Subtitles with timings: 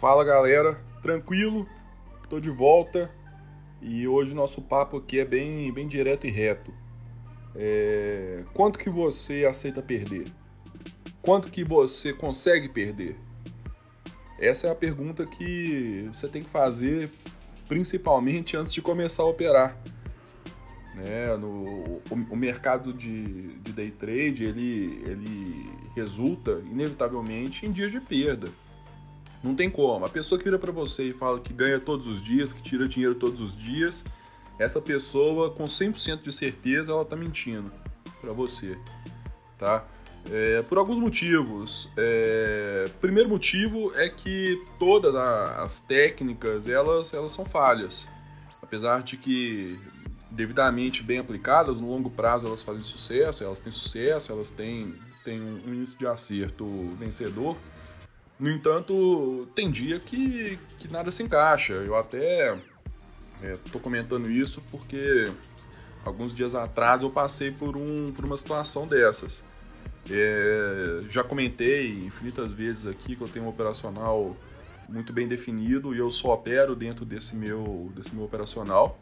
[0.00, 1.68] Fala galera, tranquilo?
[2.30, 3.10] Tô de volta
[3.82, 6.72] e hoje nosso papo aqui é bem, bem direto e reto.
[7.54, 8.42] É...
[8.54, 10.24] Quanto que você aceita perder?
[11.20, 13.14] Quanto que você consegue perder?
[14.38, 17.10] Essa é a pergunta que você tem que fazer
[17.68, 19.76] principalmente antes de começar a operar.
[20.94, 21.36] Né?
[21.36, 28.00] No, o, o mercado de, de day trade ele, ele resulta inevitavelmente em dias de
[28.00, 28.48] perda.
[29.42, 30.04] Não tem como.
[30.04, 32.86] A pessoa que vira para você e fala que ganha todos os dias, que tira
[32.86, 34.04] dinheiro todos os dias,
[34.58, 37.72] essa pessoa com 100% de certeza ela tá mentindo
[38.20, 38.76] para você,
[39.58, 39.84] tá?
[40.30, 41.88] É, por alguns motivos.
[41.96, 48.06] É, primeiro motivo é que todas as técnicas elas, elas são falhas.
[48.62, 49.78] Apesar de que
[50.30, 54.94] devidamente bem aplicadas, no longo prazo elas fazem sucesso, elas têm sucesso, elas têm,
[55.24, 56.66] têm um índice de acerto
[56.96, 57.56] vencedor.
[58.40, 61.74] No entanto, tem dia que, que nada se encaixa.
[61.74, 62.58] Eu até
[63.54, 65.30] estou é, comentando isso porque
[66.04, 69.44] alguns dias atrás eu passei por, um, por uma situação dessas.
[70.10, 74.34] É, já comentei infinitas vezes aqui que eu tenho um operacional
[74.88, 78.98] muito bem definido e eu só opero dentro desse meu, desse meu operacional.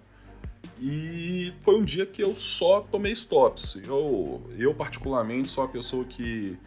[0.81, 3.81] E foi um dia que eu só tomei stops.
[3.87, 6.59] Eu, eu particularmente, sou a pessoa que,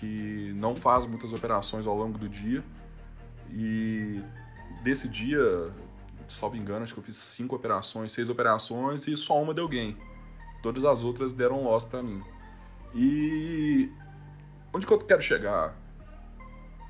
[0.00, 2.64] que não faz muitas operações ao longo do dia.
[3.52, 4.20] E
[4.82, 5.70] desse dia,
[6.26, 9.94] salvo engano, acho que eu fiz cinco operações, seis operações e só uma deu gain.
[10.62, 12.22] Todas as outras deram loss para mim.
[12.94, 13.90] E
[14.72, 15.76] onde que eu quero chegar?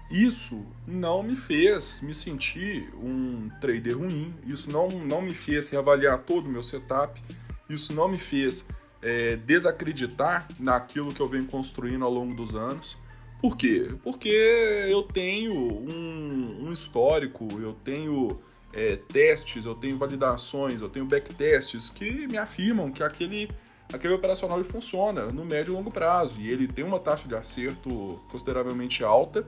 [0.08, 6.19] Isso não me fez me sentir um trader ruim, isso não, não me fez reavaliar
[6.19, 7.20] todo o meu setup,
[7.69, 8.69] isso não me fez
[9.03, 12.97] é, desacreditar naquilo que eu venho construindo ao longo dos anos.
[13.41, 13.88] Por quê?
[14.02, 18.38] Porque eu tenho um, um histórico, eu tenho
[18.72, 23.50] é, testes, eu tenho validações, eu tenho backtests que me afirmam que aquele,
[23.92, 28.20] aquele operacional funciona no médio e longo prazo e ele tem uma taxa de acerto
[28.31, 29.47] consideravelmente alta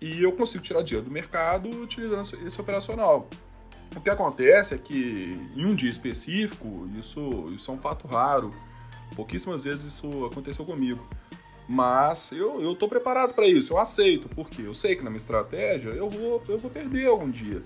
[0.00, 3.28] e eu consigo tirar dinheiro do mercado utilizando esse operacional.
[3.94, 8.50] O que acontece é que em um dia específico, isso, isso é um fato raro,
[9.14, 11.06] pouquíssimas vezes isso aconteceu comigo.
[11.68, 15.90] Mas eu estou preparado para isso, eu aceito, porque eu sei que na minha estratégia
[15.90, 17.62] eu vou, eu vou perder algum dia.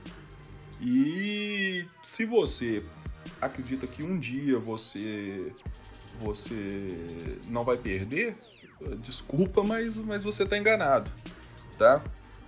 [0.80, 2.82] E se você
[3.40, 5.52] acredita que um dia você
[6.20, 6.88] você
[7.48, 8.36] não vai perder,
[9.02, 11.10] desculpa, mas, mas você está enganado,
[11.78, 12.02] tá?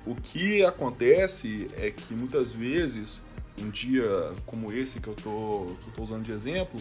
[0.07, 3.23] O que acontece é que muitas vezes,
[3.61, 6.81] um dia como esse que eu tô, que eu tô usando de exemplo,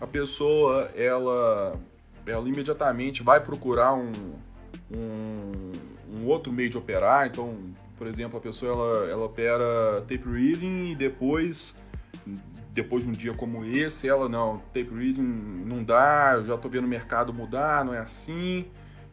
[0.00, 1.78] a pessoa ela,
[2.26, 4.10] ela imediatamente vai procurar um,
[4.90, 5.72] um,
[6.16, 7.26] um outro meio de operar.
[7.26, 7.54] Então,
[7.96, 11.80] por exemplo, a pessoa ela, ela opera tape reading e depois
[12.70, 16.86] depois de um dia como esse, ela não, tape reading não dá, já tô vendo
[16.86, 18.66] o mercado mudar, não é assim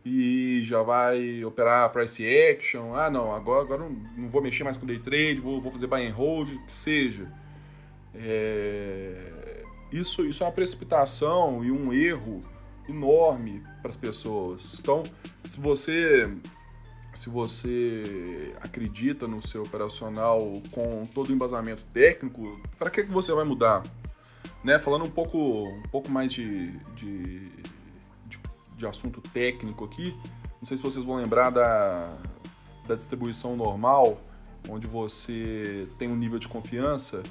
[0.04, 2.96] e já vai operar price action.
[2.96, 5.88] Ah, não, agora, agora não, não vou mexer mais com day trade, vou, vou fazer
[5.88, 7.28] buy and hold, que seja.
[8.16, 12.44] É, isso, isso é uma precipitação e um erro
[12.92, 14.80] enorme para as pessoas.
[14.80, 15.04] Então,
[15.44, 16.32] se você
[17.14, 23.34] se você acredita no seu operacional com todo o embasamento técnico, para que, que você
[23.34, 23.84] vai mudar?
[24.64, 24.80] Né?
[24.80, 27.52] Falando um pouco, um pouco mais de, de
[28.82, 30.16] de assunto técnico aqui.
[30.60, 32.18] Não sei se vocês vão lembrar da,
[32.88, 34.20] da distribuição normal,
[34.68, 37.24] onde você tem um nível de confiança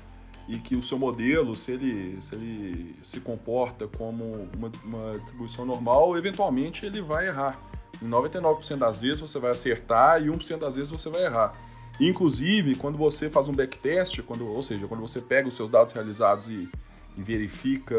[0.50, 4.24] e que o seu modelo, se ele se, ele se comporta como
[4.56, 7.56] uma, uma distribuição normal, eventualmente ele vai errar.
[8.02, 11.52] Em 99% das vezes você vai acertar e 1% das vezes você vai errar.
[12.00, 15.92] Inclusive, quando você faz um backtest, quando, ou seja, quando você pega os seus dados
[15.92, 16.68] realizados e,
[17.16, 17.94] e verifica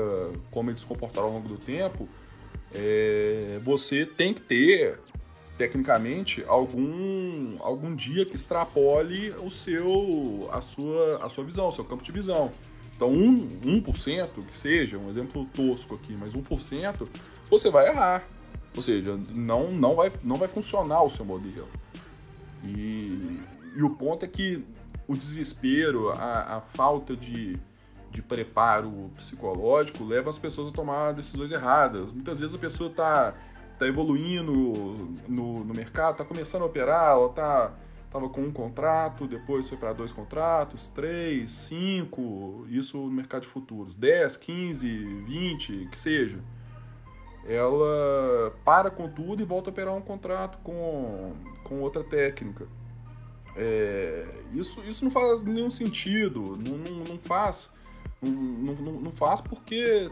[0.50, 2.10] como eles se comportaram ao longo do tempo,
[2.74, 5.00] é, você tem que ter,
[5.58, 7.21] tecnicamente, algum,
[7.60, 12.12] algum dia que extrapole o seu, a, sua, a sua visão, o seu campo de
[12.12, 12.52] visão.
[12.96, 17.08] Então, 1%, 1% que seja, um exemplo tosco aqui, mas 1%,
[17.50, 18.24] você vai errar.
[18.76, 21.68] Ou seja, não, não, vai, não vai funcionar o seu modelo.
[22.64, 23.40] E,
[23.76, 24.64] e o ponto é que
[25.08, 27.58] o desespero, a, a falta de,
[28.12, 32.12] de preparo psicológico leva as pessoas a tomar decisões erradas.
[32.12, 33.34] Muitas vezes a pessoa está
[33.82, 34.54] tá evoluindo
[35.28, 37.74] no, no mercado, está começando a operar, ela tá,
[38.12, 43.48] tava com um contrato, depois foi para dois contratos, três, cinco, isso no mercado de
[43.48, 44.88] futuros, 10, 15,
[45.24, 46.38] 20, que seja.
[47.44, 52.68] Ela para com tudo e volta a operar um contrato com, com outra técnica.
[53.56, 57.74] É, isso, isso não faz nenhum sentido, não, não, não faz,
[58.22, 58.32] não,
[58.76, 60.12] não, não faz porque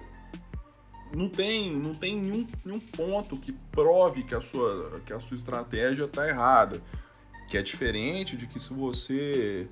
[1.16, 5.36] não tem, não tem nenhum, nenhum ponto que prove que a sua, que a sua
[5.36, 6.82] estratégia está errada.
[7.50, 9.68] Que é diferente de que se você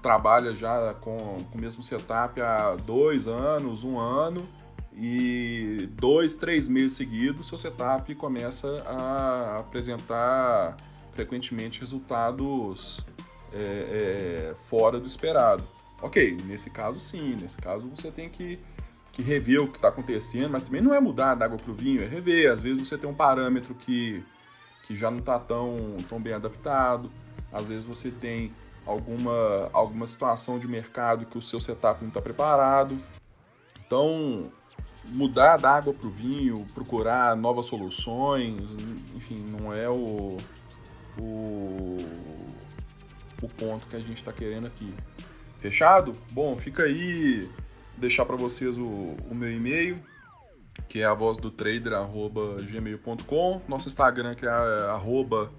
[0.00, 4.46] trabalha já com, com o mesmo setup há dois anos, um ano,
[4.96, 10.76] e dois, três meses seguidos, seu setup começa a apresentar
[11.14, 13.04] frequentemente resultados
[13.52, 15.64] é, é, fora do esperado.
[16.00, 18.58] Ok, nesse caso sim, nesse caso você tem que,
[19.14, 21.74] que rever o que está acontecendo, mas também não é mudar da água para o
[21.74, 22.50] vinho, é rever.
[22.50, 24.24] Às vezes você tem um parâmetro que,
[24.82, 27.10] que já não está tão, tão bem adaptado,
[27.52, 28.52] às vezes você tem
[28.84, 32.96] alguma, alguma situação de mercado que o seu setup não está preparado.
[33.86, 34.50] Então,
[35.04, 38.54] mudar da água para o vinho, procurar novas soluções,
[39.14, 40.36] enfim, não é o,
[41.20, 41.96] o,
[43.40, 44.92] o ponto que a gente está querendo aqui.
[45.58, 46.16] Fechado?
[46.32, 47.48] Bom, fica aí,
[47.96, 49.98] deixar para vocês o, o meu e-mail,
[50.88, 55.50] que é a voz do trader, arroba gmail.com, nosso Instagram que é arroba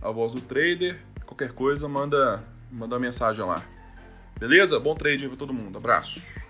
[0.00, 3.62] a voz do trader, qualquer coisa manda, manda uma mensagem lá.
[4.38, 4.80] Beleza?
[4.80, 5.78] Bom trading para todo mundo.
[5.78, 6.41] Abraço.